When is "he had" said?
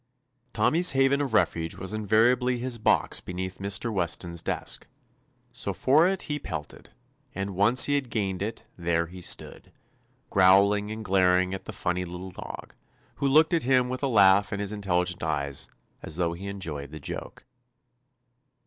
7.85-8.09